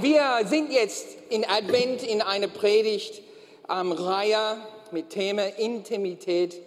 [0.00, 3.22] Wir sind jetzt in Advent in einer Predigt
[3.70, 4.56] ähm, Reihe
[4.90, 6.60] mit Thema Intimität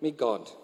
[0.00, 0.56] mit Gott.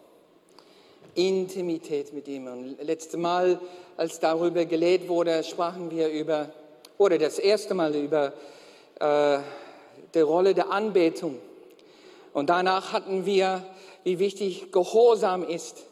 [1.14, 2.48] Intimität mit ihm.
[2.48, 3.60] Und letztes Mal,
[3.96, 6.50] als darüber gelehrt wurde, sprachen wir über,
[6.96, 8.32] oder das erste Mal über
[8.98, 9.38] äh,
[10.12, 11.38] die Rolle der Anbetung.
[12.32, 13.62] Und danach hatten wir,
[14.02, 15.84] wie wichtig Gehorsam ist.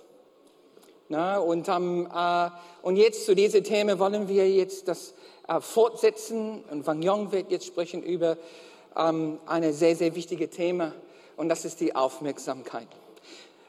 [1.09, 2.51] Na, und, ähm, äh,
[2.83, 5.15] und jetzt zu diesem Thema wollen wir jetzt das
[5.49, 6.65] äh, fortsetzen.
[6.71, 8.37] Und Wang Yong wird jetzt sprechen über
[8.97, 10.93] ähm, ein sehr, sehr wichtiges Thema.
[11.37, 12.89] Und das ist die Aufmerksamkeit.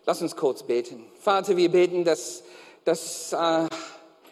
[0.05, 1.05] Lass uns kurz beten.
[1.19, 2.43] Vater, wir beten, dass,
[2.85, 3.67] dass, äh,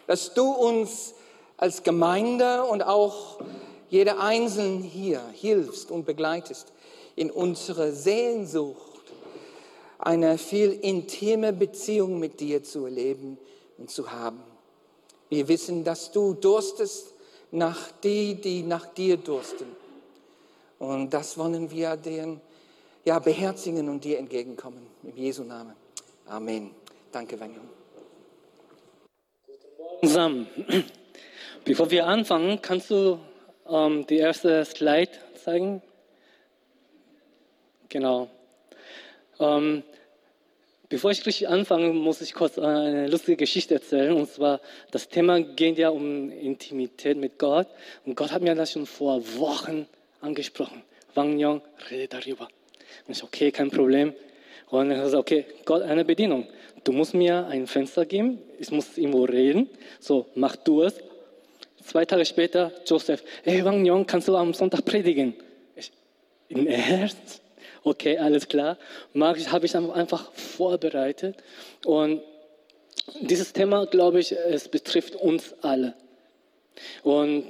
[0.06, 1.14] dass du uns
[1.56, 3.38] als Gemeinde und auch
[3.88, 6.72] jeder Einzelne hier hilfst und begleitest
[7.14, 8.80] in unserer Sehnsucht,
[9.98, 13.38] eine viel intime Beziehung mit dir zu erleben
[13.78, 14.42] und zu haben.
[15.28, 17.15] Wir wissen, dass du durstest
[17.50, 19.68] nach die, die nach dir dursten.
[20.78, 22.40] Und das wollen wir den
[23.04, 24.86] ja, beherzigen und dir entgegenkommen.
[25.02, 25.74] Im Jesu Namen.
[26.26, 26.72] Amen.
[27.12, 27.60] Danke, Vanjo.
[30.02, 30.46] Zusammen.
[31.64, 33.18] Bevor wir anfangen, kannst du
[33.68, 35.10] ähm, die erste Slide
[35.42, 35.82] zeigen?
[37.88, 38.28] Genau.
[39.38, 39.82] Ähm,
[40.88, 44.12] Bevor ich richtig anfange, muss ich kurz eine lustige Geschichte erzählen.
[44.12, 44.60] Und zwar,
[44.92, 47.66] das Thema geht ja um Intimität mit Gott.
[48.04, 49.86] Und Gott hat mir das schon vor Wochen
[50.20, 50.82] angesprochen.
[51.14, 52.48] Wang Yong, rede darüber.
[53.06, 54.14] Und ich, okay, kein Problem.
[54.68, 56.46] Und er gesagt, okay, Gott, eine Bedienung.
[56.84, 59.68] Du musst mir ein Fenster geben, ich muss irgendwo reden.
[59.98, 60.94] So, mach du es.
[61.82, 65.34] Zwei Tage später, Joseph, hey Wang Yong, kannst du am Sonntag predigen?
[65.74, 65.90] Ich,
[66.48, 67.42] Im Ernst?
[67.86, 68.78] Okay, alles klar.
[69.12, 71.36] Mag habe ich einfach vorbereitet.
[71.84, 72.20] Und
[73.20, 75.94] dieses Thema, glaube ich, es betrifft uns alle.
[77.04, 77.44] Und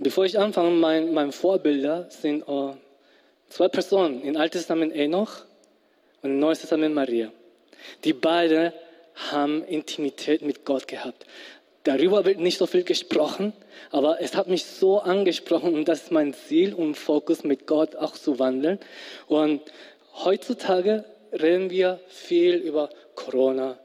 [0.00, 2.74] bevor ich anfange, mein, mein Vorbilder sind uh,
[3.48, 4.22] zwei Personen.
[4.22, 5.44] Im Alten Testament Enoch
[6.22, 7.30] und im Neuen Testament Maria.
[8.02, 8.72] Die beiden
[9.30, 11.24] haben Intimität mit Gott gehabt.
[11.88, 13.54] Darüber wird nicht so viel gesprochen,
[13.90, 17.96] aber es hat mich so angesprochen und das ist mein Ziel und Fokus mit Gott
[17.96, 18.78] auch zu wandeln.
[19.26, 19.62] Und
[20.22, 23.78] heutzutage reden wir viel über Corona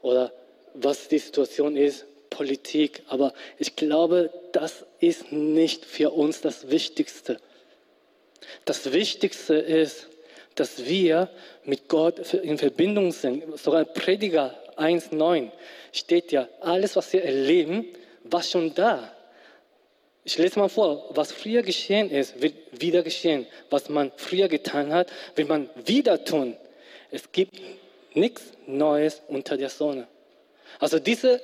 [0.00, 0.32] oder
[0.72, 7.36] was die Situation ist, Politik, aber ich glaube, das ist nicht für uns das Wichtigste.
[8.64, 10.08] Das Wichtigste ist,
[10.54, 11.28] dass wir
[11.64, 13.58] mit Gott in Verbindung sind.
[13.58, 15.50] Sogar Prediger 1,9
[15.92, 17.86] steht ja, alles, was wir erleben,
[18.24, 19.14] war schon da.
[20.24, 23.46] Ich lese mal vor, was früher geschehen ist, wird wieder geschehen.
[23.70, 26.56] Was man früher getan hat, wird man wieder tun.
[27.10, 27.60] Es gibt
[28.14, 30.06] nichts Neues unter der Sonne.
[30.78, 31.40] Also diese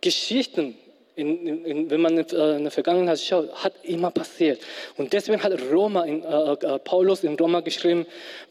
[0.00, 0.78] Geschichten,
[1.14, 4.60] in, in, wenn man in, äh, in der Vergangenheit schaut, hat immer passiert.
[4.96, 8.06] Und deswegen hat Roma in, äh, äh, Paulus in Roma geschrieben,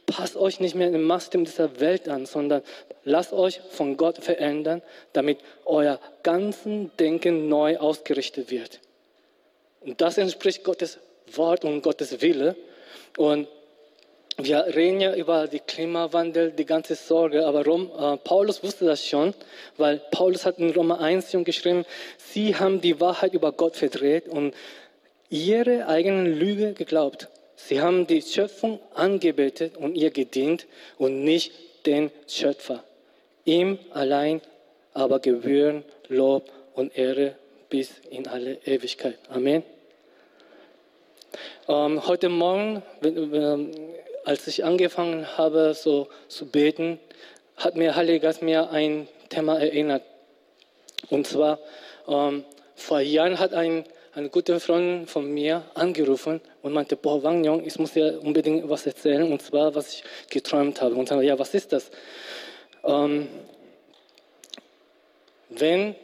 [0.05, 2.61] passt euch nicht mehr im Maßstab dieser Welt an, sondern
[3.03, 4.81] lasst euch von Gott verändern,
[5.13, 8.79] damit euer ganzen Denken neu ausgerichtet wird.
[9.81, 10.99] Und das entspricht Gottes
[11.33, 12.55] Wort und Gottes Wille.
[13.17, 13.47] Und
[14.37, 19.05] wir reden ja über den Klimawandel, die ganze Sorge, aber Rom, äh, Paulus wusste das
[19.05, 19.33] schon,
[19.77, 21.85] weil Paulus hat in Roma 1 schon geschrieben,
[22.17, 24.53] sie haben die Wahrheit über Gott verdreht und
[25.29, 27.27] ihre eigenen Lüge geglaubt.
[27.55, 30.65] Sie haben die Schöpfung angebetet und ihr gedient
[30.97, 31.51] und nicht
[31.85, 32.83] den Schöpfer.
[33.45, 34.41] Ihm allein
[34.93, 37.35] aber gebühren Lob und Ehre
[37.69, 39.17] bis in alle Ewigkeit.
[39.29, 39.63] Amen.
[41.67, 43.71] Ähm, heute Morgen, wenn,
[44.25, 46.99] als ich angefangen habe, so zu beten,
[47.57, 50.03] hat mir Heiliger Geist mir ein Thema erinnert.
[51.09, 51.59] Und zwar,
[52.07, 52.43] ähm,
[52.75, 57.65] vor Jahren hat ein, eine gute Freundin von mir angerufen und meinte, boah, Wang Yong,
[57.65, 60.95] ich muss dir unbedingt was erzählen, und zwar, was ich geträumt habe.
[60.95, 61.91] Und dann, ja, was ist das?
[62.83, 63.27] Ähm,
[65.49, 65.95] wenn,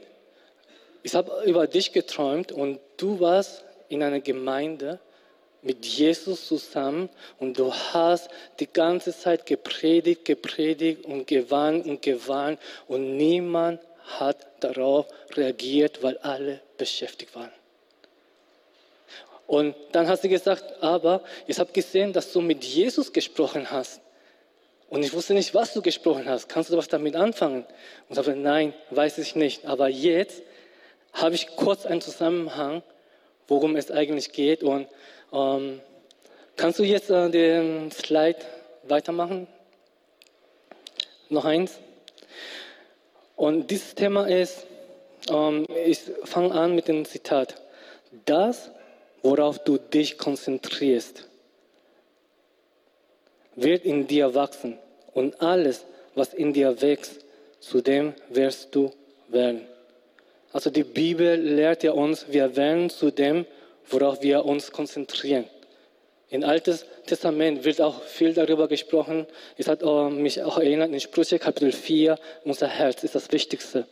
[1.03, 4.99] ich habe über dich geträumt und du warst in einer Gemeinde,
[5.67, 7.09] mit Jesus zusammen
[7.39, 8.29] und du hast
[8.59, 13.81] die ganze Zeit gepredigt, gepredigt und gewarnt und gewarnt und niemand
[14.19, 15.05] hat darauf
[15.35, 17.51] reagiert, weil alle beschäftigt waren.
[19.45, 24.01] Und dann hast du gesagt, aber ich habe gesehen, dass du mit Jesus gesprochen hast.
[24.89, 26.47] Und ich wusste nicht, was du gesprochen hast.
[26.47, 27.63] Kannst du was damit anfangen?
[27.63, 29.65] Und ich sagte, nein, weiß ich nicht.
[29.65, 30.41] Aber jetzt
[31.13, 32.83] habe ich kurz einen Zusammenhang,
[33.47, 34.63] worum es eigentlich geht.
[34.63, 34.87] Und
[35.33, 35.81] ähm,
[36.55, 38.39] kannst du jetzt äh, den Slide
[38.83, 39.47] weitermachen?
[41.29, 41.79] Noch eins.
[43.35, 44.65] Und dieses Thema ist,
[45.29, 47.55] ähm, ich fange an mit dem Zitat.
[48.25, 48.71] Das,
[49.21, 51.27] worauf du dich konzentrierst,
[53.55, 54.77] wird in dir wachsen
[55.13, 55.85] und alles,
[56.15, 57.25] was in dir wächst,
[57.59, 58.91] zu dem wirst du
[59.27, 59.67] werden.
[60.53, 63.45] Also die Bibel lehrt ja uns, wir werden zu dem,
[63.89, 65.45] worauf wir uns konzentrieren.
[66.29, 69.25] Im Alten Testament wird auch viel darüber gesprochen.
[69.57, 69.81] Es hat
[70.11, 73.87] mich auch erinnert in Sprüche Kapitel 4, unser Herz ist das Wichtigste.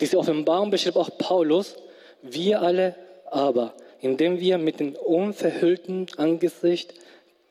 [0.00, 1.76] Diese Offenbarung beschreibt auch Paulus,
[2.22, 2.94] wir alle
[3.30, 6.94] aber, indem wir mit dem unverhüllten Angesicht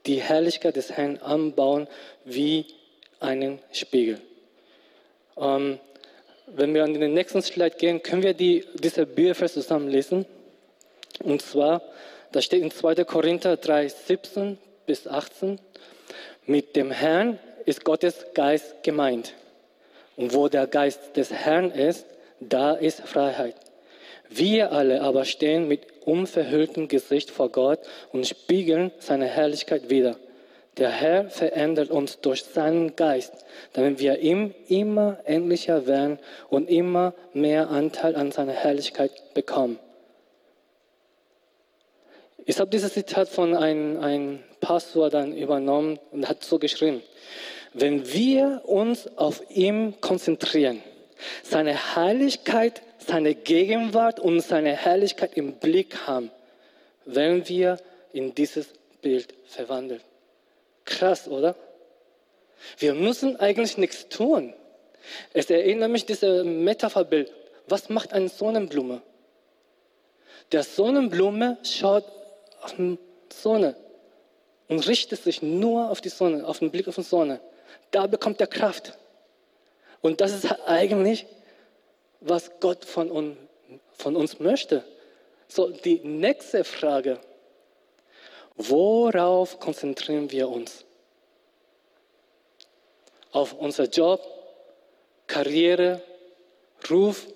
[0.07, 1.87] die Herrlichkeit des Herrn anbauen
[2.25, 2.65] wie
[3.19, 4.19] einen Spiegel.
[5.37, 5.79] Ähm,
[6.47, 10.25] wenn wir an den nächsten Slide gehen, können wir die, diese Bibelvers zusammen lesen.
[11.23, 11.81] Und zwar,
[12.31, 13.03] da steht in 2.
[13.05, 15.59] Korinther 3, 17 bis 18,
[16.45, 19.33] mit dem Herrn ist Gottes Geist gemeint.
[20.15, 22.05] Und wo der Geist des Herrn ist,
[22.39, 23.55] da ist Freiheit.
[24.29, 27.79] Wir alle aber stehen mit unverhülltem Gesicht vor Gott
[28.11, 30.17] und spiegeln seine Herrlichkeit wider.
[30.77, 33.33] Der Herr verändert uns durch seinen Geist,
[33.73, 39.79] damit wir ihm immer ähnlicher werden und immer mehr Anteil an seiner Herrlichkeit bekommen.
[42.49, 47.03] Ich habe dieses Zitat von einem, einem Pastor dann übernommen und hat so geschrieben,
[47.73, 50.81] wenn wir uns auf ihn konzentrieren,
[51.43, 56.31] seine Heiligkeit, seine Gegenwart und seine Herrlichkeit im Blick haben,
[57.05, 57.79] werden wir
[58.13, 58.67] in dieses
[59.01, 60.03] Bild verwandelt.
[60.85, 61.53] Krass, oder?
[62.77, 64.53] Wir müssen eigentlich nichts tun.
[65.33, 67.29] Es erinnert mich dieses Metapherbild.
[67.67, 69.01] Was macht eine Sonnenblume?
[70.53, 72.05] Der Sonnenblume schaut
[73.31, 73.75] Sonne
[74.67, 77.39] und richtet sich nur auf die Sonne, auf den Blick auf die Sonne.
[77.91, 78.97] Da bekommt er Kraft.
[80.01, 81.25] Und das ist eigentlich,
[82.19, 83.37] was Gott von uns,
[83.93, 84.83] von uns möchte.
[85.47, 87.19] So, die nächste Frage.
[88.55, 90.83] Worauf konzentrieren wir uns?
[93.31, 94.21] Auf unser Job,
[95.27, 96.01] Karriere,
[96.89, 97.27] Ruf,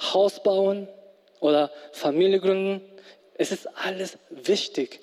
[0.00, 0.88] Haus bauen
[1.40, 2.80] oder Familie gründen?
[3.38, 5.00] Es ist alles wichtig.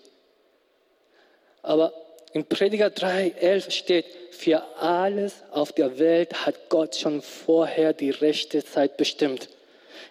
[1.64, 1.94] Aber
[2.34, 8.64] in Prediger 3,11 steht, für alles auf der Welt hat Gott schon vorher die rechte
[8.64, 9.48] Zeit bestimmt.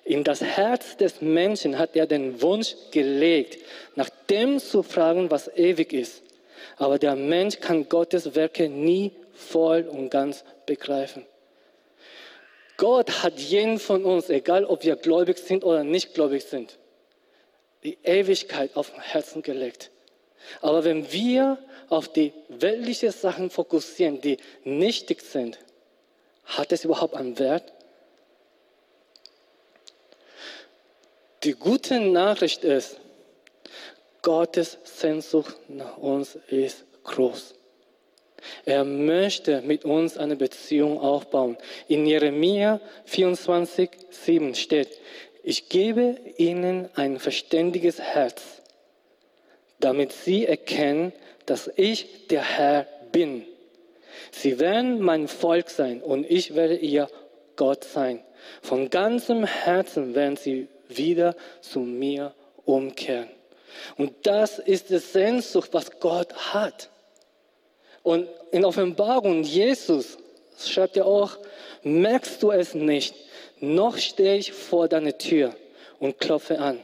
[0.05, 3.59] In das Herz des Menschen hat er den Wunsch gelegt,
[3.95, 6.23] nach dem zu fragen, was ewig ist.
[6.79, 11.27] Aber der Mensch kann Gottes Werke nie voll und ganz begreifen.
[12.79, 16.79] Gott hat jeden von uns, egal ob wir gläubig sind oder nicht gläubig sind,
[17.85, 19.91] die Ewigkeit auf dem Herzen gelegt.
[20.61, 21.59] Aber wenn wir
[21.89, 25.59] auf die weltlichen Sachen fokussieren, die nichtig sind,
[26.45, 27.73] hat es überhaupt einen Wert?
[31.45, 32.99] Die gute Nachricht ist,
[34.23, 37.55] Gottes Sehnsucht nach uns ist groß.
[38.65, 41.57] Er möchte mit uns eine Beziehung aufbauen.
[41.89, 44.99] In Jeremia 24, 7 steht,
[45.45, 48.63] ich gebe ihnen ein verständiges Herz
[49.85, 51.13] damit sie erkennen,
[51.45, 53.45] dass ich der Herr bin.
[54.33, 57.09] Sie werden mein Volk sein und ich werde ihr
[57.57, 58.25] Gott sein.
[58.63, 63.29] Von ganzem Herzen werden sie wieder zu mir umkehren.
[63.99, 66.89] Und das ist die Sehnsucht, was Gott hat.
[68.03, 70.17] Und in Offenbarung Jesus
[70.59, 71.37] schreibt er auch,
[71.83, 73.15] merkst du es nicht,
[73.65, 75.55] noch stehe ich vor deiner Tür
[75.99, 76.81] und klopfe an.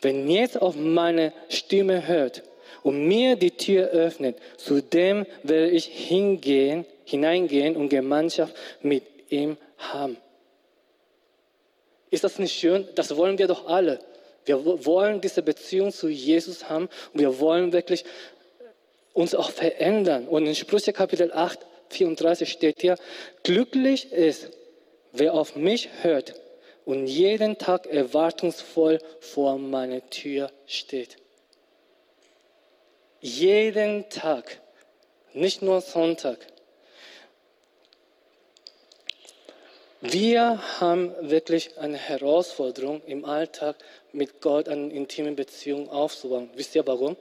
[0.00, 2.42] Wenn jetzt auf meine Stimme hört
[2.82, 9.56] und mir die Tür öffnet, zu dem werde ich hingehen, hineingehen und Gemeinschaft mit ihm
[9.78, 10.16] haben.
[12.10, 12.86] Ist das nicht schön?
[12.94, 13.98] Das wollen wir doch alle.
[14.44, 18.04] Wir wollen diese Beziehung zu Jesus haben und wir wollen wirklich
[19.12, 20.28] uns auch verändern.
[20.28, 21.58] Und in Sprüche Kapitel 8,
[21.88, 22.96] 34 steht hier,
[23.42, 24.50] glücklich ist,
[25.18, 26.34] wer auf mich hört
[26.84, 31.16] und jeden Tag erwartungsvoll vor meiner Tür steht.
[33.20, 34.60] Jeden Tag,
[35.32, 36.38] nicht nur Sonntag.
[40.00, 43.76] Wir haben wirklich eine Herausforderung im Alltag
[44.12, 46.50] mit Gott eine intime Beziehung aufzubauen.
[46.54, 47.16] Wisst ihr warum?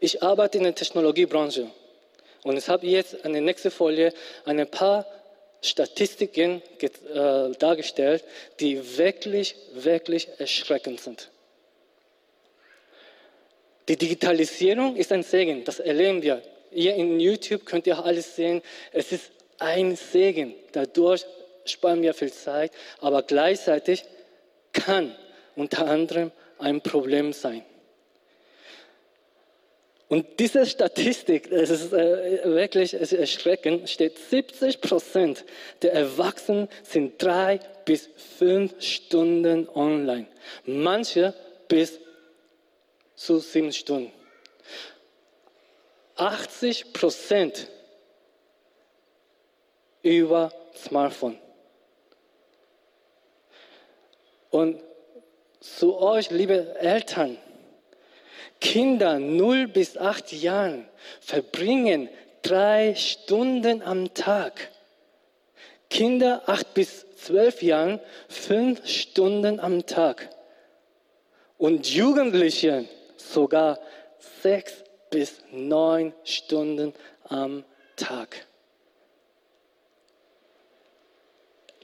[0.00, 1.70] Ich arbeite in der Technologiebranche
[2.42, 4.12] und ich habe jetzt an der nächsten Folie
[4.44, 5.06] ein paar
[5.62, 8.24] Statistiken äh, dargestellt,
[8.60, 11.30] die wirklich, wirklich erschreckend sind.
[13.88, 16.42] Die Digitalisierung ist ein Segen, das erleben wir.
[16.70, 18.62] Hier in YouTube könnt ihr alles sehen.
[18.92, 20.54] Es ist ein Segen.
[20.72, 21.26] Dadurch
[21.64, 24.04] sparen wir viel Zeit, aber gleichzeitig
[24.72, 25.14] kann
[25.56, 27.64] unter anderem ein Problem sein.
[30.10, 35.44] Und diese Statistik, es ist äh, wirklich erschreckend, steht 70 Prozent
[35.82, 40.26] der Erwachsenen sind drei bis fünf Stunden online.
[40.64, 41.32] Manche
[41.68, 42.00] bis
[43.14, 44.10] zu sieben Stunden.
[46.16, 47.68] 80 Prozent
[50.02, 51.38] über Smartphone.
[54.50, 54.82] Und
[55.60, 57.38] zu euch, liebe Eltern,
[58.60, 60.86] Kinder 0 bis 8 Jahren
[61.20, 62.08] verbringen
[62.42, 64.70] drei Stunden am Tag.
[65.88, 70.28] Kinder 8 bis 12 Jahren fünf Stunden am Tag.
[71.58, 72.86] Und Jugendliche
[73.16, 73.78] sogar
[74.42, 77.64] sechs bis neun Stunden am
[77.96, 78.46] Tag.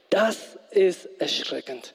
[0.09, 1.93] Das ist erschreckend.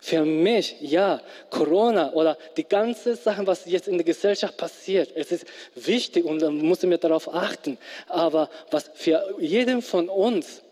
[0.00, 5.32] Für mich, ja, Corona oder die ganze Sache, was jetzt in der Gesellschaft passiert, es
[5.32, 7.78] ist wichtig und da müssen wir darauf achten.
[8.06, 10.62] Aber was für jeden von uns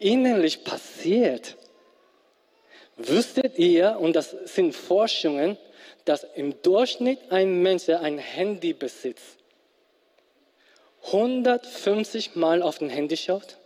[0.00, 1.56] innerlich passiert,
[2.96, 5.56] wüsstet ihr, und das sind Forschungen,
[6.04, 9.38] dass im Durchschnitt ein Mensch, der ein Handy besitzt,
[11.06, 13.58] 150 Mal auf dem Handy schaut?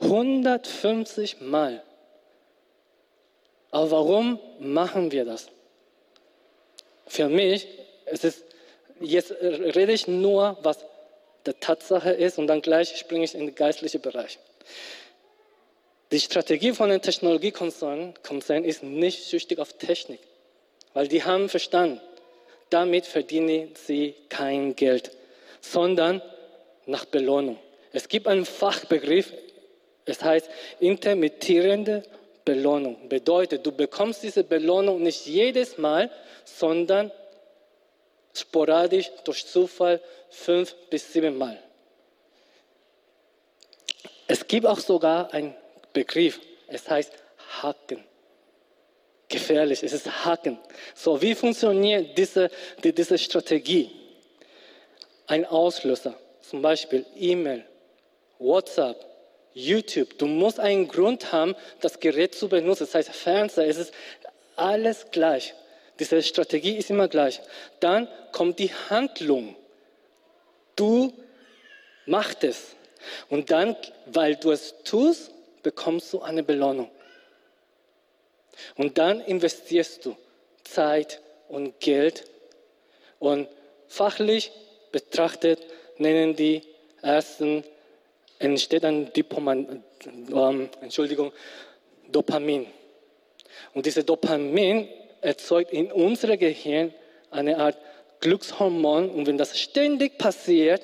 [0.00, 1.82] 150 Mal.
[3.70, 5.48] Aber warum machen wir das?
[7.06, 7.68] Für mich,
[8.06, 8.44] es ist,
[9.00, 10.78] jetzt rede ich nur, was
[11.44, 14.38] der Tatsache ist und dann gleich springe ich in den geistlichen Bereich.
[16.12, 20.20] Die Strategie von den Technologiekonzernen Konzern ist nicht süchtig auf Technik,
[20.94, 22.00] weil die haben verstanden,
[22.70, 25.10] damit verdienen sie kein Geld,
[25.60, 26.22] sondern
[26.86, 27.58] nach Belohnung.
[27.92, 29.32] Es gibt einen Fachbegriff,
[30.06, 30.48] es heißt
[30.80, 32.02] intermittierende
[32.44, 33.08] Belohnung.
[33.08, 36.10] Bedeutet, du bekommst diese Belohnung nicht jedes Mal,
[36.44, 37.10] sondern
[38.32, 41.58] sporadisch durch Zufall fünf bis sieben Mal.
[44.28, 45.54] Es gibt auch sogar einen
[45.92, 47.12] Begriff, es heißt
[47.62, 48.04] Haken.
[49.28, 50.58] Gefährlich, es ist Haken.
[50.94, 52.50] So, wie funktioniert diese,
[52.82, 53.90] die, diese Strategie?
[55.26, 57.64] Ein Auslöser, zum Beispiel E-Mail,
[58.38, 59.04] WhatsApp,
[59.56, 60.18] YouTube.
[60.18, 62.84] Du musst einen Grund haben, das Gerät zu benutzen.
[62.84, 63.94] Das heißt, Fernseher, es ist
[64.54, 65.54] alles gleich.
[65.98, 67.40] Diese Strategie ist immer gleich.
[67.80, 69.56] Dann kommt die Handlung.
[70.76, 71.12] Du
[72.04, 72.76] machst es.
[73.30, 75.32] Und dann, weil du es tust,
[75.62, 76.90] bekommst du eine Belohnung.
[78.76, 80.16] Und dann investierst du
[80.64, 82.24] Zeit und Geld.
[83.18, 83.48] Und
[83.88, 84.52] fachlich
[84.92, 85.60] betrachtet
[85.96, 86.62] nennen die
[87.00, 87.64] ersten
[88.38, 91.32] entsteht ein Dipoman, ähm, Entschuldigung,
[92.10, 92.66] Dopamin.
[93.74, 94.88] Und dieses Dopamin
[95.20, 96.94] erzeugt in unserem Gehirn
[97.30, 97.76] eine Art
[98.20, 99.10] Glückshormon.
[99.10, 100.82] Und wenn das ständig passiert,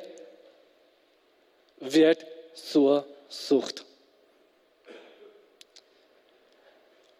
[1.78, 3.84] wird zur Sucht.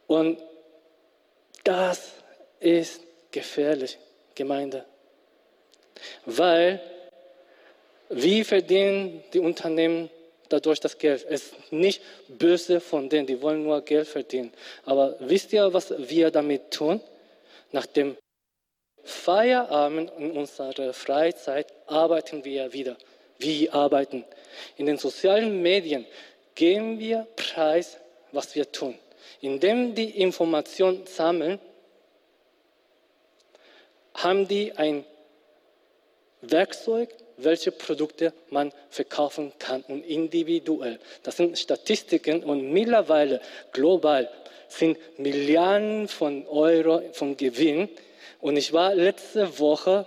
[0.07, 0.39] Und
[1.65, 2.13] das
[2.61, 3.99] ist gefährlich,
[4.35, 4.85] Gemeinde.
[6.27, 6.81] Weil
[8.11, 10.11] wie verdienen die Unternehmen
[10.53, 11.25] dadurch das Geld.
[11.29, 14.53] Es ist nicht böse von denen, die wollen nur Geld verdienen.
[14.85, 17.01] Aber wisst ihr, was wir damit tun?
[17.73, 18.17] Nach dem
[19.05, 22.97] Feierabend in unserer Freizeit arbeiten wir wieder.
[23.39, 24.25] Wie arbeiten?
[24.77, 26.07] In den sozialen Medien
[26.55, 27.99] geben wir preis,
[28.31, 28.97] was wir tun.
[29.41, 31.59] Indem die Informationen sammeln,
[34.15, 35.05] haben die ein
[36.43, 37.11] Werkzeug,
[37.45, 40.99] welche Produkte man verkaufen kann und individuell.
[41.23, 43.41] Das sind Statistiken und mittlerweile
[43.73, 44.29] global
[44.69, 47.89] sind Milliarden von Euro von Gewinn.
[48.41, 50.07] Und ich war letzte Woche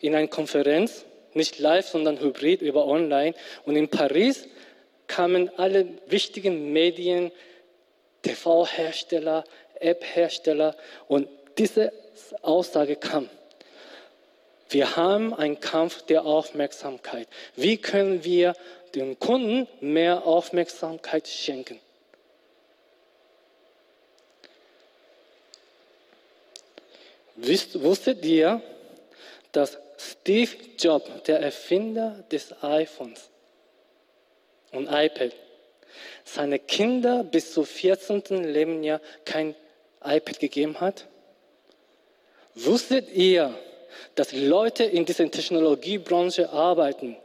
[0.00, 3.34] in einer Konferenz, nicht live, sondern hybrid über online.
[3.64, 4.46] Und in Paris
[5.06, 7.32] kamen alle wichtigen Medien,
[8.22, 9.44] TV-Hersteller,
[9.80, 10.76] App-Hersteller
[11.08, 11.92] und diese
[12.42, 13.28] Aussage kam.
[14.70, 17.28] Wir haben einen Kampf der Aufmerksamkeit.
[17.56, 18.54] Wie können wir
[18.94, 21.80] den Kunden mehr Aufmerksamkeit schenken?
[27.34, 28.62] Wusstet ihr,
[29.50, 33.28] dass Steve Jobs, der Erfinder des iPhones
[34.70, 35.32] und iPad,
[36.24, 38.44] seine Kinder bis zum 14.
[38.44, 39.56] Lebensjahr kein
[40.04, 41.06] iPad gegeben hat?
[42.54, 43.58] Wusstet ihr,
[44.20, 47.16] dass Leute in dieser Technologiebranche arbeiten,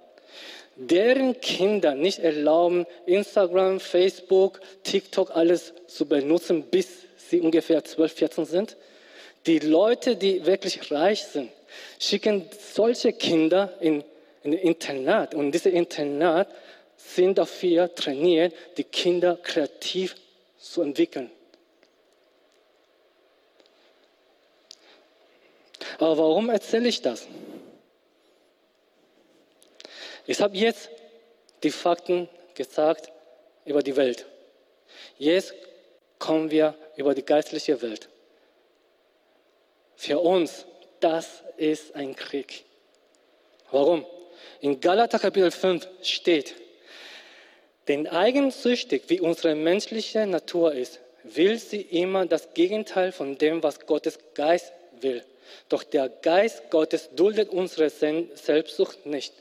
[0.77, 6.87] deren Kinder nicht erlauben, Instagram, Facebook, TikTok alles zu benutzen, bis
[7.17, 8.77] sie ungefähr 12, 14 sind.
[9.45, 11.51] Die Leute, die wirklich reich sind,
[11.99, 14.01] schicken solche Kinder in,
[14.43, 15.35] in ein Internat.
[15.35, 16.47] Und diese Internat
[16.95, 20.15] sind dafür trainiert, die Kinder kreativ
[20.57, 21.29] zu entwickeln.
[25.97, 27.27] Aber warum erzähle ich das?
[30.27, 30.89] Ich habe jetzt
[31.63, 33.11] die Fakten gesagt
[33.65, 34.25] über die Welt.
[35.17, 35.53] Jetzt
[36.19, 38.09] kommen wir über die geistliche Welt.
[39.95, 40.65] Für uns,
[40.99, 42.65] das ist ein Krieg.
[43.71, 44.05] Warum?
[44.61, 46.55] In Galater Kapitel 5 steht,
[47.87, 53.79] denn eigensüchtig wie unsere menschliche Natur ist, will sie immer das Gegenteil von dem, was
[53.85, 54.71] Gottes Geist
[55.01, 55.23] will.
[55.69, 59.33] Doch der Geist Gottes duldet unsere Selbstsucht nicht.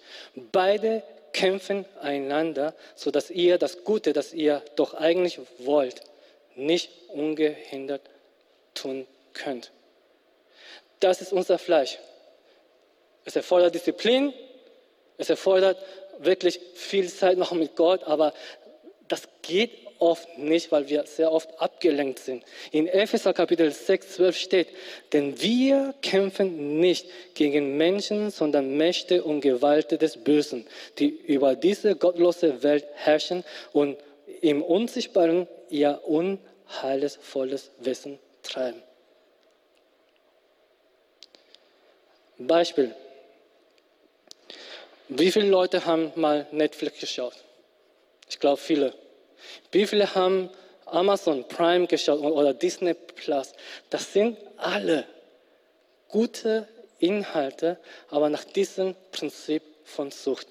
[0.53, 6.01] Beide kämpfen einander, sodass ihr das Gute, das ihr doch eigentlich wollt,
[6.55, 8.03] nicht ungehindert
[8.75, 9.73] tun könnt.
[11.01, 11.99] Das ist unser Fleisch.
[13.25, 14.33] Es erfordert Disziplin,
[15.19, 15.79] es erfordert
[16.19, 18.33] wirklich viel Zeit noch mit Gott, aber
[19.09, 22.45] das geht oft nicht, weil wir sehr oft abgelenkt sind.
[22.73, 24.69] In Epheser Kapitel 6, 12 steht,
[25.13, 30.67] denn wir kämpfen nicht gegen Menschen, sondern Mächte und Gewalten des Bösen,
[30.99, 33.97] die über diese gottlose Welt herrschen und
[34.41, 38.83] im Unsichtbaren ihr unheilsvolles Wissen treiben.
[42.39, 42.95] Beispiel.
[45.09, 47.35] Wie viele Leute haben mal Netflix geschaut?
[48.29, 48.95] Ich glaube viele.
[49.73, 50.51] Wie viele haben
[50.87, 53.53] Amazon Prime geschaut oder Disney Plus?
[53.91, 55.05] Das sind alle
[56.09, 60.49] gute Inhalte, aber nach diesem Prinzip von Sucht.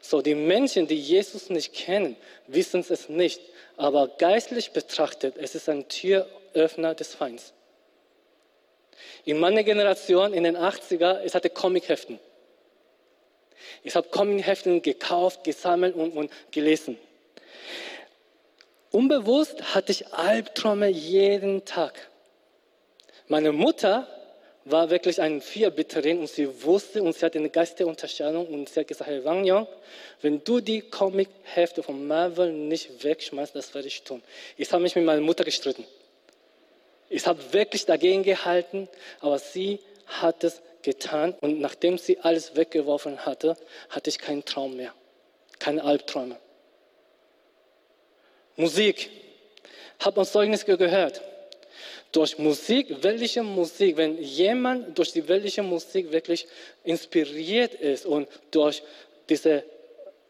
[0.00, 2.16] So, die Menschen, die Jesus nicht kennen,
[2.48, 3.40] wissen es nicht.
[3.76, 7.52] Aber geistlich betrachtet, es ist ein Türöffner des Feinds.
[9.24, 12.18] In meiner Generation, in den 80er, ich hatte Comicheften.
[13.84, 16.98] Ich habe Comicheften gekauft, gesammelt und, und gelesen.
[18.92, 22.10] Unbewusst hatte ich Albträume jeden Tag.
[23.26, 24.06] Meine Mutter
[24.66, 28.80] war wirklich eine Vierbitterin und sie wusste und sie hatte eine geistige Unterscheidung und sie
[28.80, 29.66] hat gesagt, Herr Wang Yong,
[30.20, 34.22] wenn du die Comic-Hefte von Marvel nicht wegschmeißt, das werde ich tun.
[34.58, 35.84] Ich habe mich mit meiner Mutter gestritten.
[37.08, 38.88] Ich habe wirklich dagegen gehalten,
[39.20, 43.56] aber sie hat es getan und nachdem sie alles weggeworfen hatte,
[43.88, 44.92] hatte ich keinen Traum mehr,
[45.58, 46.36] keine Albträume.
[48.56, 49.10] Musik.
[50.00, 51.22] Habe man Zeugnis gehört.
[52.12, 56.46] Durch Musik, weltliche Musik, wenn jemand durch die weltliche Musik wirklich
[56.84, 58.82] inspiriert ist und durch
[59.28, 59.64] diese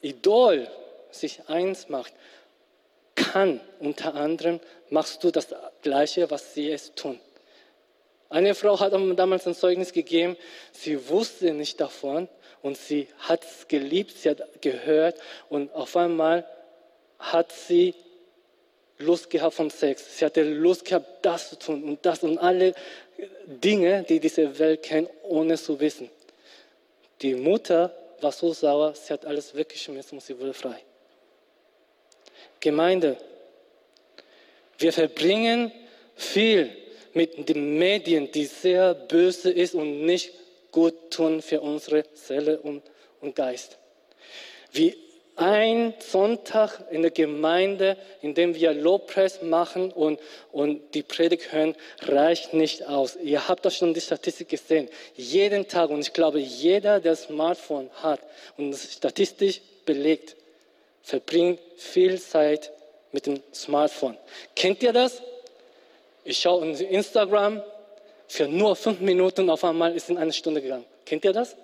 [0.01, 0.69] Idol
[1.11, 2.13] sich eins macht,
[3.15, 5.49] kann unter anderem, machst du das
[5.83, 7.19] Gleiche, was sie es tun.
[8.29, 10.37] Eine Frau hat damals ein Zeugnis gegeben,
[10.73, 12.29] sie wusste nicht davon
[12.63, 16.47] und sie hat es geliebt, sie hat gehört und auf einmal
[17.19, 17.95] hat sie
[19.03, 20.19] Lust gehabt vom Sex.
[20.19, 22.75] Sie hatte Lust gehabt, das zu tun und das und alle
[23.47, 26.11] Dinge, die diese Welt kennt, ohne zu wissen.
[27.21, 30.83] Die Mutter war so sauer, sie hat alles weggeschmissen und sie wurde frei.
[32.61, 33.17] Gemeinde,
[34.79, 35.73] wir verbringen
[36.15, 36.71] viel
[37.15, 40.33] mit den Medien, die sehr böse ist und nicht
[40.71, 42.83] gut tun für unsere Seele und,
[43.21, 43.79] und Geist.
[44.73, 44.97] Wie
[45.37, 50.21] ein Sonntag in der Gemeinde, in dem wir Lobpreis machen und,
[50.53, 53.17] und die Predigt hören, reicht nicht aus.
[53.17, 54.89] Ihr habt das schon die Statistik gesehen.
[55.17, 58.21] Jeden Tag, und ich glaube, jeder, der Smartphone hat
[58.57, 60.37] und das statistisch belegt,
[61.03, 62.71] verbringt viel Zeit
[63.11, 64.17] mit dem Smartphone.
[64.55, 65.23] Kennt ihr das?
[66.25, 67.63] Ich schaue in Instagram,
[68.29, 70.87] für nur fünf Minuten auf einmal ist in eine Stunde gegangen.
[71.05, 71.57] Kennt ihr das?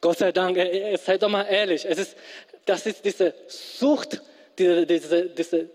[0.00, 0.58] Gott sei Dank,
[1.04, 1.84] seid doch mal ehrlich.
[1.84, 2.16] Es ist,
[2.64, 4.22] das ist diese Sucht,
[4.58, 5.70] die diese, diese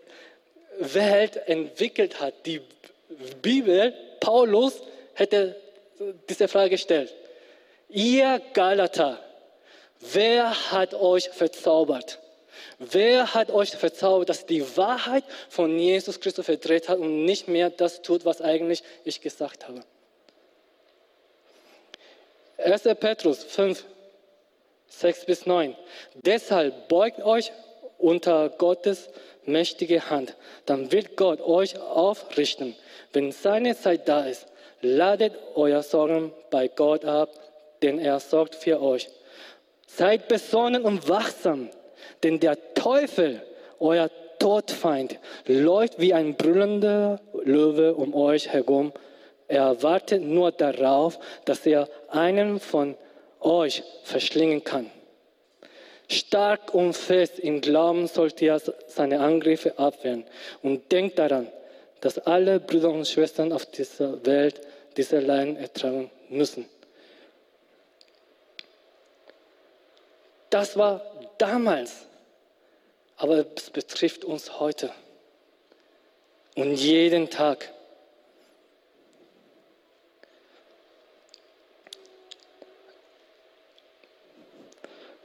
[0.80, 2.34] Welt entwickelt hat.
[2.46, 2.62] Die
[3.42, 4.82] Bibel, Paulus
[5.14, 5.56] hätte
[6.28, 7.14] diese Frage gestellt.
[7.90, 9.20] Ihr Galater,
[10.00, 12.20] wer hat euch verzaubert?
[12.80, 17.70] Wer hat euch verzaubert, dass die Wahrheit von Jesus Christus verdreht hat und nicht mehr
[17.70, 19.84] das tut, was eigentlich ich gesagt habe?
[22.58, 22.84] 1.
[23.00, 23.84] Petrus 5,
[25.00, 25.76] 6 bis 9.
[26.16, 27.52] Deshalb beugt euch
[27.98, 29.10] unter Gottes
[29.46, 30.36] mächtige Hand.
[30.66, 32.76] Dann wird Gott euch aufrichten.
[33.12, 34.48] Wenn seine Zeit da ist,
[34.82, 37.30] ladet euer Sorgen bei Gott ab,
[37.82, 39.10] denn er sorgt für euch.
[39.88, 41.70] Seid besonnen und wachsam,
[42.24, 43.42] denn der Teufel,
[43.80, 48.94] euer Todfeind läuft wie ein brüllender Löwe um euch herum.
[49.48, 52.96] Er wartet nur darauf, dass er einen von
[53.46, 54.90] euch verschlingen kann.
[56.08, 60.26] Stark und fest im Glauben sollt ihr seine Angriffe abwehren.
[60.62, 61.48] Und denkt daran,
[62.02, 64.62] dass alle Brüder und Schwestern auf dieser Welt
[64.98, 66.68] diese Leiden ertragen müssen.
[70.50, 71.02] Das war
[71.38, 72.06] damals,
[73.18, 74.92] aber es betrifft uns heute
[76.56, 77.72] und jeden Tag.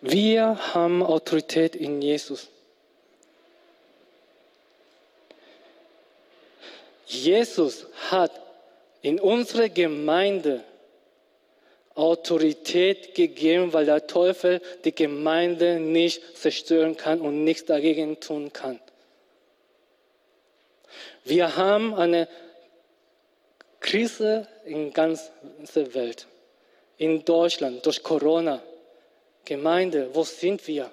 [0.01, 2.49] Wir haben Autorität in Jesus.
[7.07, 8.31] Jesus hat
[9.03, 10.63] in unsere Gemeinde
[11.95, 18.81] Autorität gegeben, weil der Teufel die Gemeinde nicht zerstören kann und nichts dagegen tun kann.
[21.25, 22.29] Wir haben eine
[23.81, 25.33] Krise in ganzer
[25.95, 26.27] Welt.
[26.97, 28.63] In Deutschland durch Corona.
[29.51, 30.93] Gemeinde, wo sind wir?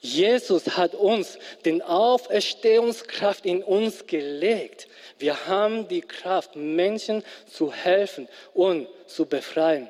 [0.00, 4.88] Jesus hat uns den Auferstehungskraft in uns gelegt.
[5.20, 9.88] Wir haben die Kraft, Menschen zu helfen und zu befreien.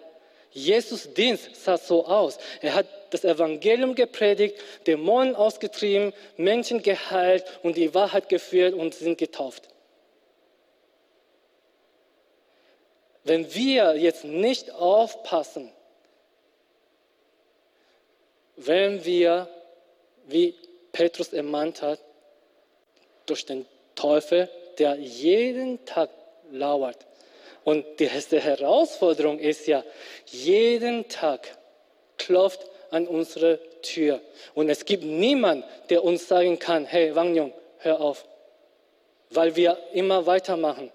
[0.51, 2.37] Jesus Dienst sah so aus.
[2.61, 9.17] Er hat das Evangelium gepredigt, Dämonen ausgetrieben, Menschen geheilt und die Wahrheit geführt und sind
[9.17, 9.71] getauft.
[13.25, 15.73] Wenn wir jetzt nicht aufpassen,
[18.59, 19.49] wenn wir
[20.27, 20.55] wie
[20.93, 22.01] Petrus ermahnt hat,
[23.27, 26.11] durch den Teufel, der jeden Tag
[26.51, 27.07] lauert.
[27.65, 29.85] Und die Herausforderung ist ja,
[30.27, 31.57] jeden Tag
[32.17, 34.21] klopft an unsere Tür.
[34.55, 38.27] Und es gibt niemanden, der uns sagen kann, hey Wang Yong, hör auf.
[39.31, 40.91] Weil wir immer weitermachen.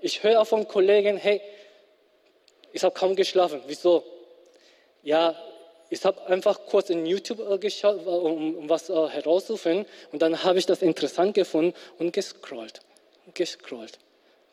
[0.00, 1.40] Ich höre auch von Kollegen, hey,
[2.72, 3.62] ich habe kaum geschlafen.
[3.66, 4.04] Wieso?
[5.02, 5.34] Ja,
[5.88, 9.86] ich habe einfach kurz in YouTube äh, geschaut, um, um was uh, herauszufinden.
[10.12, 12.80] Und dann habe ich das interessant gefunden und gescrollt,
[13.34, 13.98] gescrollt,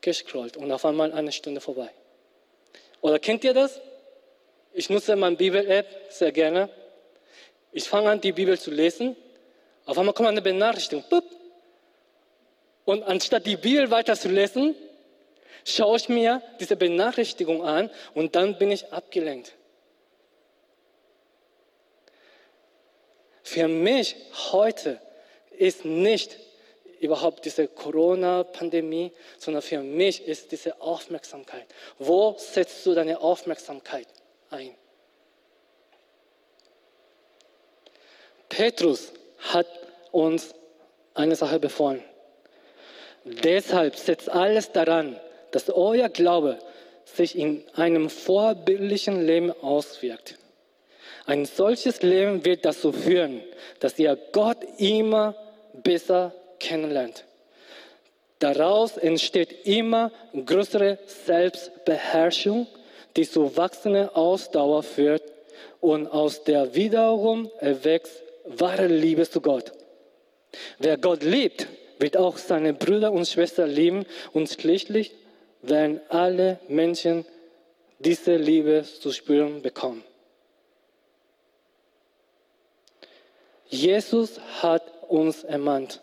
[0.02, 0.58] gescrollt.
[0.58, 1.90] Und auf einmal eine Stunde vorbei.
[3.02, 3.82] Oder kennt ihr das?
[4.74, 6.70] Ich nutze meine Bibel-App sehr gerne.
[7.72, 9.16] Ich fange an, die Bibel zu lesen.
[9.86, 11.04] Auf einmal kommt eine Benachrichtigung.
[12.86, 14.76] Und anstatt die Bibel weiter zu lesen,
[15.66, 19.54] schaue ich mir diese Benachrichtigung an und dann bin ich abgelenkt.
[23.44, 24.16] Für mich
[24.52, 25.00] heute
[25.52, 26.38] ist nicht
[27.00, 31.66] überhaupt diese Corona-Pandemie, sondern für mich ist diese Aufmerksamkeit.
[32.00, 34.08] Wo setzt du deine Aufmerksamkeit
[34.50, 34.74] ein?
[38.48, 39.68] Petrus hat
[40.12, 40.54] uns
[41.14, 42.04] eine Sache befohlen.
[43.26, 45.20] Deshalb setzt alles daran,
[45.52, 46.60] dass euer Glaube
[47.06, 50.38] sich in einem vorbildlichen Leben auswirkt.
[51.26, 53.42] Ein solches Leben wird dazu führen,
[53.80, 55.36] dass ihr Gott immer
[55.84, 57.26] besser kennenlernt.
[58.40, 60.12] Daraus entsteht immer
[60.46, 62.68] größere Selbstbeherrschung,
[63.16, 65.24] die zu wachsender Ausdauer führt
[65.80, 69.72] und aus der wiederum erwächst wahre Liebe zu Gott.
[70.80, 71.68] Wer Gott liebt,
[72.00, 75.14] wird auch seine Brüder und Schwestern lieben und schließlich
[75.62, 77.26] werden alle Menschen
[78.00, 80.04] diese Liebe zu spüren bekommen.
[83.74, 86.00] Jesus hat uns ermahnt.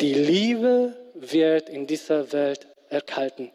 [0.00, 3.50] Die Liebe wird in dieser Welt erkalten.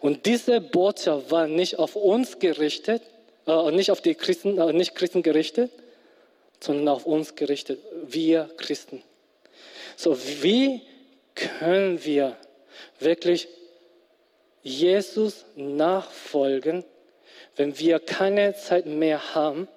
[0.00, 3.02] Und diese Botschaft war nicht auf uns gerichtet,
[3.46, 5.70] äh, nicht auf die Christen, äh, nicht Christen gerichtet,
[6.60, 9.02] sondern auf uns gerichtet, wir Christen.
[9.96, 10.80] So, wie
[11.34, 12.38] können wir
[13.00, 13.48] wirklich
[14.62, 16.84] Jesus nachfolgen,
[17.56, 19.68] wenn wir keine Zeit mehr haben,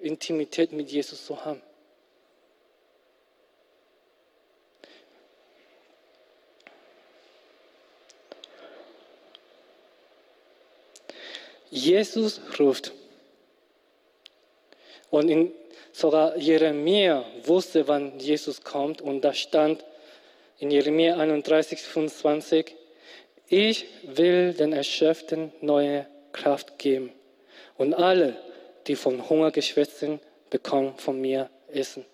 [0.00, 1.62] Intimität mit Jesus zu haben.
[11.70, 12.92] Jesus ruft.
[15.10, 15.52] Und in,
[15.92, 19.00] sogar Jeremia wusste, wann Jesus kommt.
[19.00, 19.84] Und da stand
[20.58, 22.74] in Jeremia 31, 25,
[23.48, 27.12] ich will den Erschöpften neue Kraft geben.
[27.76, 28.36] Und alle,
[28.90, 32.04] die von Hunger geschwächt sind, bekommen von mir Essen.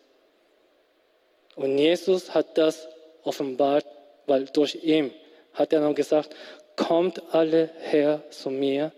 [1.54, 2.86] Und Jesus hat das
[3.22, 3.86] offenbart,
[4.26, 5.10] weil durch ihn
[5.54, 6.36] hat er noch gesagt,
[6.76, 8.92] kommt alle her zu mir,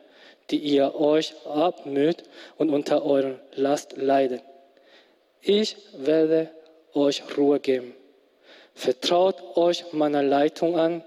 [0.50, 2.24] die ihr euch abmüht
[2.56, 4.42] und unter euren Last leidet.
[5.40, 6.50] Ich werde
[6.94, 7.94] euch Ruhe geben.
[8.74, 11.04] Vertraut euch meiner Leitung an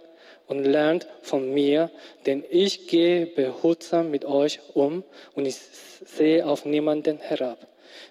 [0.52, 1.90] und lernt von mir,
[2.26, 7.68] denn ich gehe behutsam mit euch um und ich sehe auf niemanden herab.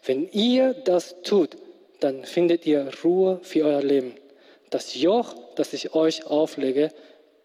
[0.07, 1.59] Wenn ihr das tut,
[2.01, 4.15] dann findet ihr Ruhe für euer Leben.
[4.71, 6.91] Das Joch, das ich euch auflege,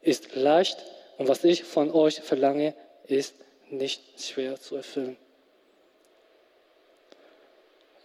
[0.02, 0.78] ist leicht
[1.18, 2.74] und was ich von euch verlange,
[3.06, 3.36] ist
[3.70, 5.18] nicht schwer zu erfüllen.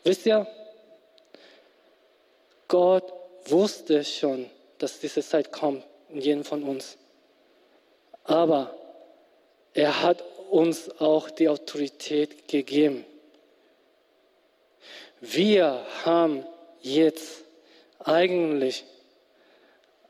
[0.03, 0.44] Wisst ihr,
[2.66, 3.12] Gott
[3.44, 6.96] wusste schon, dass diese Zeit kommt in jedem von uns.
[8.24, 8.74] Aber
[9.74, 13.04] er hat uns auch die Autorität gegeben.
[15.20, 16.44] Wir haben
[16.80, 17.44] jetzt
[17.98, 18.84] eigentlich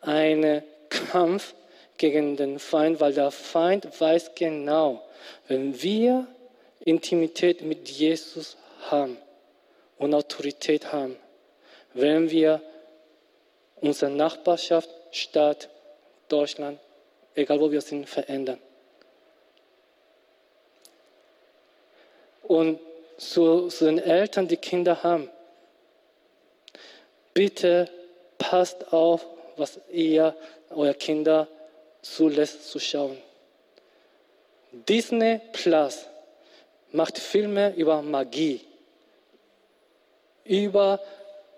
[0.01, 1.55] einen Kampf
[1.99, 5.03] gegen den Feind, weil der Feind weiß genau,
[5.49, 6.27] wenn wir
[6.85, 8.57] Intimität mit Jesus
[8.89, 9.19] haben
[9.99, 11.17] und Autorität haben,
[11.93, 12.63] wenn wir
[13.81, 15.69] unsere Nachbarschaft, Stadt,
[16.31, 16.79] Deutschland,
[17.35, 18.61] egal wo wir sind, verändern.
[22.43, 22.81] Und
[23.17, 25.31] zu, zu den Eltern, die Kinder haben,
[27.35, 27.89] bitte
[28.39, 29.25] passt auf,
[29.57, 30.35] was ihr
[30.71, 31.47] eure Kinder
[32.03, 33.19] zulässt zu schauen.
[34.73, 36.07] Disney Plus
[36.93, 38.61] macht Filme über Magie,
[40.45, 41.01] über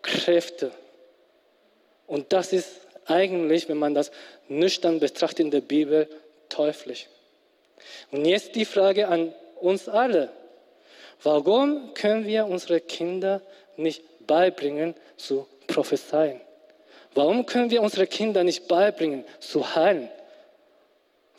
[0.03, 0.73] Kräfte.
[2.07, 4.11] Und das ist eigentlich, wenn man das
[4.49, 6.09] nüchtern betrachtet in der Bibel,
[6.49, 7.09] teuflisch.
[8.11, 10.31] Und jetzt die Frage an uns alle.
[11.23, 13.41] Warum können wir unsere Kinder
[13.77, 16.41] nicht beibringen zu prophezeien?
[17.15, 20.09] Warum können wir unsere Kinder nicht beibringen zu heilen?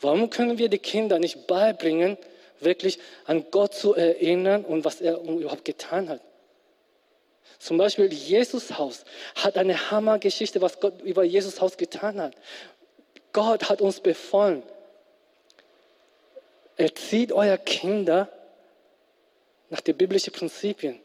[0.00, 2.16] Warum können wir die Kinder nicht beibringen,
[2.60, 6.20] wirklich an Gott zu erinnern und was er überhaupt getan hat?
[7.58, 9.04] Zum Beispiel Jesushaus
[9.36, 12.34] hat eine Hammergeschichte, was Gott über Jesushaus getan hat.
[13.32, 14.62] Gott hat uns befohlen,
[16.76, 18.28] erzieht euer Kinder
[19.70, 21.00] nach den biblischen Prinzipien.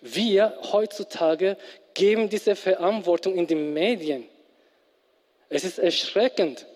[0.00, 1.56] Wir heutzutage
[1.94, 4.28] geben diese Verantwortung in die Medien.
[5.48, 6.66] Es ist erschreckend.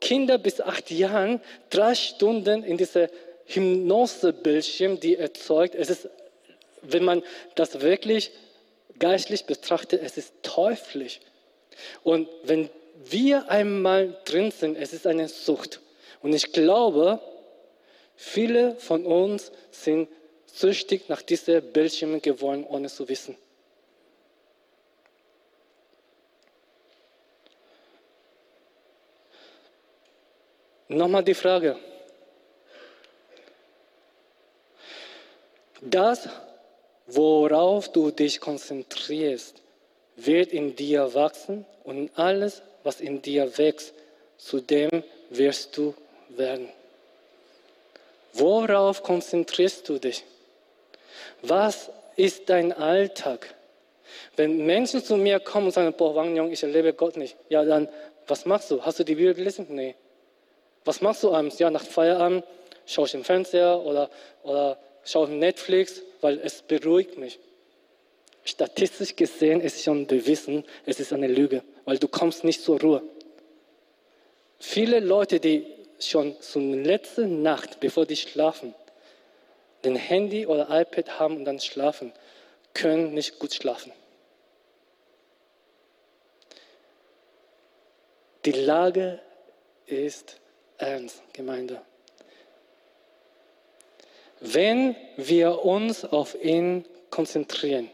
[0.00, 3.10] Kinder bis acht Jahren drei Stunden in diese
[3.46, 5.74] Hypnosebildschirm, die erzeugt.
[5.74, 6.08] Es ist,
[6.88, 7.22] wenn man
[7.54, 8.30] das wirklich
[8.98, 11.20] geistlich betrachtet, es ist teuflisch.
[12.02, 12.70] Und wenn
[13.04, 15.80] wir einmal drin sind, es ist eine Sucht.
[16.22, 17.20] Und ich glaube,
[18.16, 20.08] viele von uns sind
[20.46, 23.36] süchtig nach diesen Bildschirmen geworden, ohne zu wissen.
[30.88, 31.76] Nochmal die Frage.
[35.80, 36.28] Das,
[37.06, 39.62] worauf du dich konzentrierst,
[40.16, 43.94] wird in dir wachsen und alles, was in dir wächst,
[44.38, 44.90] zu dem
[45.30, 45.94] wirst du
[46.28, 46.68] werden.
[48.32, 50.24] Worauf konzentrierst du dich?
[51.42, 53.54] Was ist dein Alltag?
[54.36, 57.64] Wenn Menschen zu mir kommen und sagen, boah, Wang Yong, ich erlebe Gott nicht, ja,
[57.64, 57.88] dann,
[58.26, 58.82] was machst du?
[58.82, 59.66] Hast du die Bibel gelesen?
[59.70, 59.94] Nee.
[60.84, 61.58] Was machst du abends?
[61.58, 62.44] Ja, nach Feierabend
[62.86, 64.10] schaue ich im Fernseher oder,
[64.42, 67.38] oder schaue Netflix, weil es beruhigt mich.
[68.44, 73.02] Statistisch gesehen ist schon bewiesen, es ist eine Lüge, weil du kommst nicht zur Ruhe.
[74.58, 75.66] Viele Leute, die
[76.00, 78.74] schon zur letzten Nacht, bevor die schlafen,
[79.84, 82.10] den Handy oder iPad haben und dann schlafen,
[82.72, 83.92] können nicht gut schlafen.
[88.46, 89.20] Die Lage
[89.84, 90.40] ist
[90.78, 91.82] ernst, Gemeinde.
[94.46, 97.88] Wenn wir uns auf ihn konzentrieren,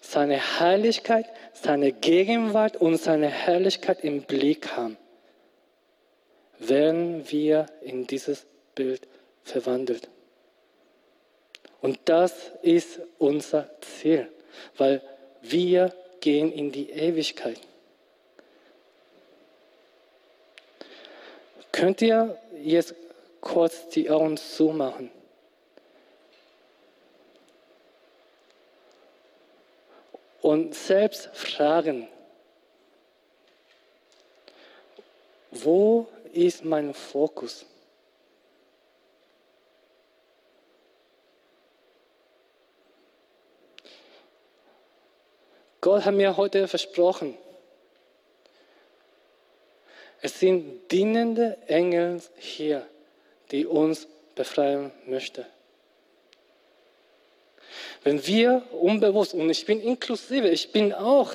[0.00, 4.96] seine Heiligkeit, seine Gegenwart und seine Herrlichkeit im Blick haben,
[6.58, 9.06] werden wir in dieses Bild
[9.44, 10.08] verwandelt.
[11.82, 14.30] Und das ist unser Ziel,
[14.78, 15.02] weil
[15.42, 17.60] wir gehen in die Ewigkeit.
[21.70, 22.94] Könnt ihr jetzt
[23.42, 25.10] kurz die Augen zumachen?
[30.46, 32.06] Und selbst fragen,
[35.50, 37.66] wo ist mein Fokus?
[45.80, 47.36] Gott hat mir heute versprochen,
[50.22, 52.86] es sind dienende Engel hier,
[53.50, 54.06] die uns
[54.36, 55.44] befreien möchten.
[58.04, 61.32] Wenn wir unbewusst, und ich bin inklusive, ich bin auch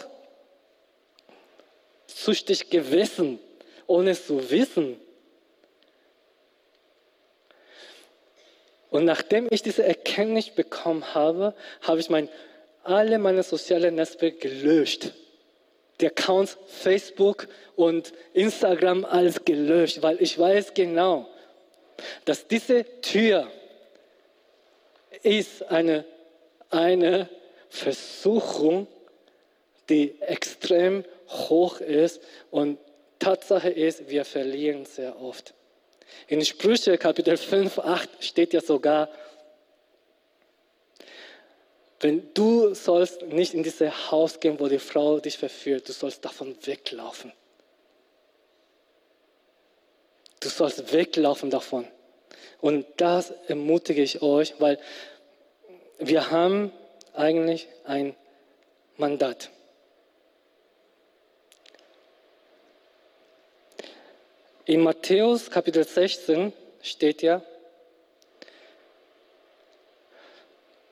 [2.08, 3.39] süchtig gewesen,
[3.88, 4.99] ohne zu wissen.
[8.89, 12.30] Und nachdem ich diese Erkenntnis bekommen habe, habe ich mein,
[12.84, 15.13] alle meine sozialen Netzwerke gelöscht.
[16.01, 21.27] Die Accounts Facebook und Instagram alles gelöscht, weil ich weiß genau,
[22.25, 23.47] dass diese Tür
[25.23, 26.04] ist eine,
[26.71, 27.29] eine
[27.69, 28.88] Versuchung,
[29.89, 32.77] die extrem hoch ist und
[33.19, 35.53] Tatsache ist, wir verlieren sehr oft.
[36.27, 39.10] In Sprüche Kapitel 5, 8 steht ja sogar,
[41.99, 46.25] wenn du sollst nicht in dieses Haus gehen, wo die Frau dich verführt, du sollst
[46.25, 47.31] davon weglaufen.
[50.39, 51.88] Du sollst weglaufen davon.
[52.60, 54.79] Und das ermutige ich euch, weil
[56.02, 56.72] wir haben
[57.14, 58.16] eigentlich ein
[58.98, 59.52] Mandat.
[64.66, 67.42] In Matthäus Kapitel 16 steht ja,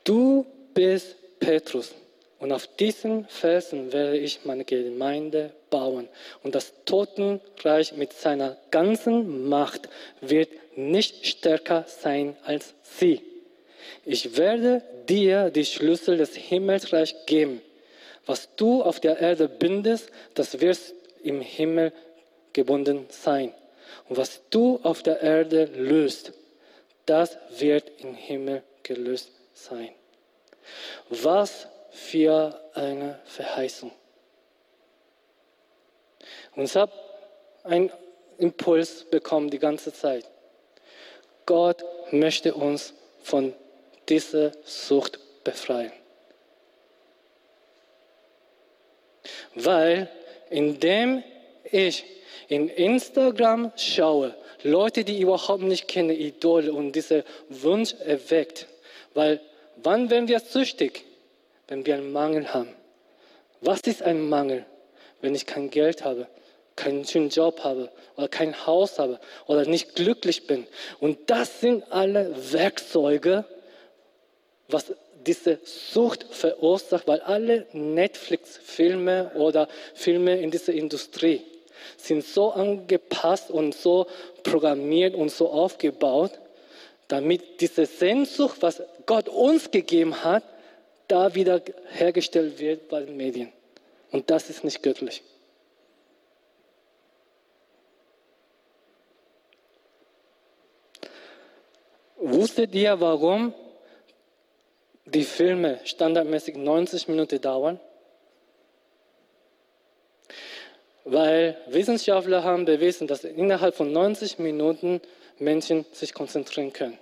[0.04, 1.94] du bist Petrus
[2.40, 6.08] und auf diesen Felsen werde ich meine Gemeinde bauen.
[6.44, 9.90] Und das Totenreich mit seiner ganzen Macht
[10.22, 13.29] wird nicht stärker sein als sie.
[14.06, 17.62] Ich werde dir die Schlüssel des Himmelsreichs geben.
[18.26, 20.80] Was du auf der Erde bindest, das wird
[21.24, 21.94] im Himmel
[22.54, 23.54] gebunden sein.
[24.08, 26.34] Und was du auf der Erde löst,
[27.06, 29.90] das wird im Himmel gelöst sein.
[31.10, 33.92] Was für eine Verheißung.
[36.56, 36.92] Und ich habe
[37.64, 37.92] einen
[38.38, 40.26] Impuls bekommen die ganze Zeit.
[41.46, 43.54] Gott möchte uns von
[44.10, 45.92] dieser Sucht befreien.
[49.56, 50.10] Weil
[50.50, 51.24] indem
[51.72, 52.04] ich
[52.48, 58.68] in Instagram schaue, Leute, die ich überhaupt nicht kenne, Idole und dieser Wunsch erweckt,
[59.14, 59.40] weil
[59.78, 61.06] wann werden wir süchtig?
[61.68, 62.74] Wenn wir einen Mangel haben.
[63.62, 64.66] Was ist ein Mangel?
[65.22, 66.28] Wenn ich kein Geld habe,
[66.76, 70.66] keinen schönen Job habe oder kein Haus habe oder nicht glücklich bin.
[71.00, 73.46] Und das sind alle Werkzeuge,
[74.70, 74.94] was
[75.26, 81.42] diese Sucht verursacht, weil alle Netflix-Filme oder Filme in dieser Industrie
[81.98, 84.08] sind so angepasst und so
[84.44, 86.32] programmiert und so aufgebaut,
[87.08, 90.44] damit diese Sehnsucht, was Gott uns gegeben hat,
[91.08, 93.52] da wieder hergestellt wird bei den Medien.
[94.12, 95.24] Und das ist nicht göttlich.
[102.18, 103.54] Wusstet ihr, warum
[105.14, 107.80] die Filme standardmäßig 90 Minuten dauern?
[111.06, 115.02] Weil Wissenschaftler haben bewiesen, dass innerhalb von 90 Minuten
[115.40, 116.98] Menschen sich konzentrieren können.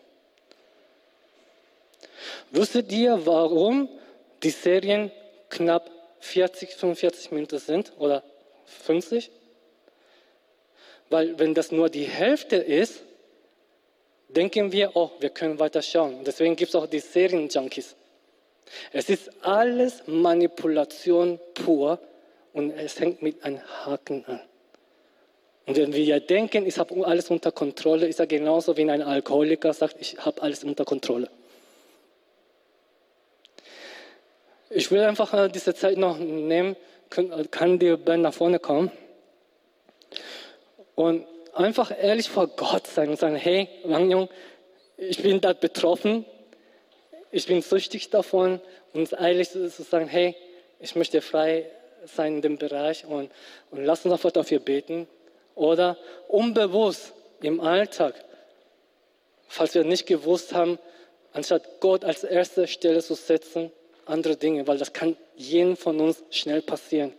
[2.51, 3.89] Wusstet ihr, warum
[4.43, 5.11] die Serien
[5.49, 8.23] knapp 40, 45 Minuten sind oder
[8.65, 9.29] 50?
[11.09, 13.01] Weil wenn das nur die Hälfte ist,
[14.29, 16.23] denken wir, oh, wir können weiter schauen.
[16.25, 17.95] Deswegen gibt es auch die Serienjunkies.
[18.91, 21.99] Es ist alles Manipulation pur
[22.53, 24.41] und es hängt mit einem Haken an.
[25.65, 29.01] Und wenn wir ja denken, ich habe alles unter Kontrolle, ist er genauso wie ein
[29.01, 31.29] Alkoholiker sagt, ich habe alles unter Kontrolle.
[34.69, 36.75] Ich will einfach äh, diese Zeit noch nehmen,
[37.09, 38.91] kann die Band nach vorne kommen
[40.95, 41.25] und
[41.57, 44.29] einfach ehrlich vor Gott sein und sagen, hey, Wang Yong,
[44.97, 46.25] ich bin da betroffen,
[47.31, 48.61] ich bin süchtig davon
[48.93, 50.35] und ehrlich zu sagen, hey,
[50.79, 51.69] ich möchte frei
[52.05, 53.31] sein in dem Bereich und,
[53.71, 55.07] und lass uns einfach dafür beten.
[55.55, 58.13] Oder unbewusst im Alltag,
[59.47, 60.77] falls wir nicht gewusst haben,
[61.33, 63.71] anstatt Gott als erste Stelle zu setzen,
[64.05, 67.13] andere Dinge, weil das kann jedem von uns schnell passieren.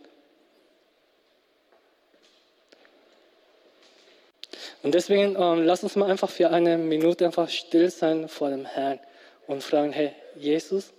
[4.81, 8.65] Und deswegen ähm, lass uns mal einfach für eine Minute einfach still sein vor dem
[8.65, 8.99] Herrn
[9.47, 10.93] und fragen, hey, Jesus,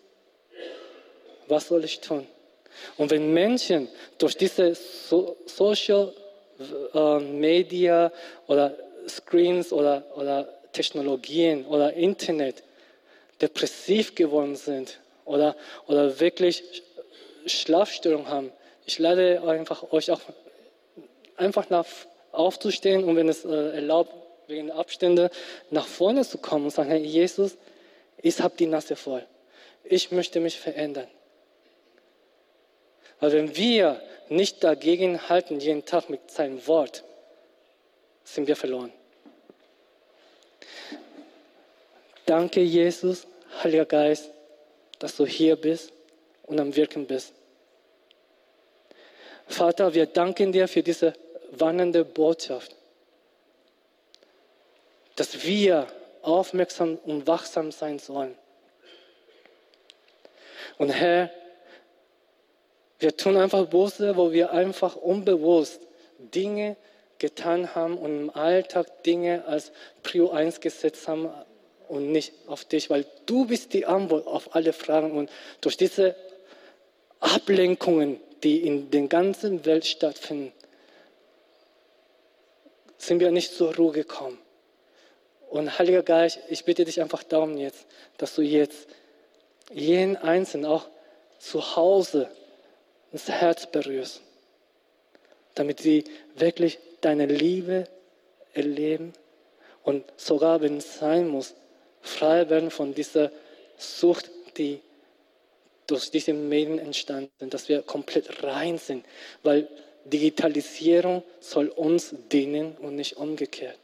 [1.49, 2.26] was soll ich tun?
[2.97, 6.12] Und wenn Menschen durch diese so Social
[6.95, 8.12] äh, Media
[8.47, 8.76] oder
[9.09, 12.62] Screens oder, oder Technologien oder Internet
[13.41, 15.57] depressiv geworden sind oder,
[15.87, 16.83] oder wirklich
[17.47, 18.53] Schlafstörungen haben,
[18.85, 20.20] ich lade einfach euch auch
[21.37, 21.87] einfach nach,
[22.33, 24.12] aufzustehen und wenn es äh, erlaubt,
[24.47, 25.31] wegen Abstände
[25.70, 27.57] nach vorne zu kommen und sagen, hey Jesus,
[28.20, 29.24] ich habe die Nase voll.
[29.85, 31.09] ich möchte mich verändern.
[33.18, 37.05] Weil wenn wir nicht dagegen halten, jeden Tag mit seinem Wort,
[38.24, 38.93] sind wir verloren.
[42.26, 43.26] Danke, Jesus,
[43.62, 44.31] Heiliger Geist,
[45.01, 45.93] dass du hier bist
[46.45, 47.33] und am Wirken bist.
[49.49, 51.12] Vater, wir danken dir für diese
[51.51, 52.74] warnende Botschaft,
[55.16, 55.86] dass wir
[56.22, 58.34] aufmerksam und wachsam sein sollen.
[60.78, 61.30] Und Herr,
[62.98, 65.80] wir tun einfach Buße, wo wir einfach unbewusst
[66.18, 66.76] Dinge
[67.18, 69.72] getan haben und im Alltag Dinge als
[70.03, 71.30] Prio 1 gesetzt haben
[71.88, 75.30] und nicht auf dich, weil du bist die Antwort auf alle Fragen und
[75.61, 76.14] durch diese
[77.20, 80.53] Ablenkungen, die in der ganzen Welt stattfinden,
[83.01, 84.38] sind wir nicht zur Ruhe gekommen.
[85.48, 87.86] Und Heiliger Geist, ich bitte dich einfach darum jetzt,
[88.18, 88.86] dass du jetzt
[89.72, 90.86] jeden Einzelnen auch
[91.38, 92.30] zu Hause
[93.11, 94.20] ins Herz berührst,
[95.55, 96.05] damit sie
[96.36, 97.84] wirklich deine Liebe
[98.53, 99.12] erleben
[99.82, 101.55] und sogar, wenn es sein muss,
[102.03, 103.32] frei werden von dieser
[103.78, 104.80] Sucht, die
[105.86, 109.05] durch diese Medien entstanden sind, dass wir komplett rein sind,
[109.42, 109.68] weil
[110.11, 113.78] Digitalisierung soll uns dienen und nicht umgekehrt.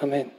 [0.00, 0.37] Amen.